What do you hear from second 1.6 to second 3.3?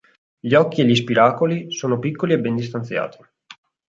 sono piccoli e ben distanziati.